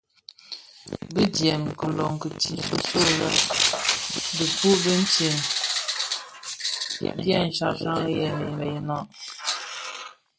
[1.13, 3.29] Bi djèm kilōň itsem nso lè
[4.35, 5.37] dhipud ditsem
[7.23, 8.01] dyè shyashyak
[8.57, 8.97] mëyeňa.